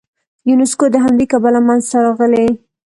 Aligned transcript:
یونسکو 0.49 0.85
د 0.91 0.95
همدې 1.05 1.25
کبله 1.31 1.59
منځته 1.67 1.97
راغلی. 2.05 2.47